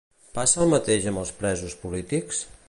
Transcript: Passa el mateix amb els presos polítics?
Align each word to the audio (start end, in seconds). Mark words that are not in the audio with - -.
Passa 0.37 0.61
el 0.65 0.71
mateix 0.71 1.05
amb 1.11 1.23
els 1.25 1.33
presos 1.43 1.77
polítics? 1.85 2.43